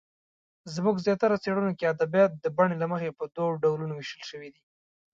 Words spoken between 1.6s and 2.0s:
کې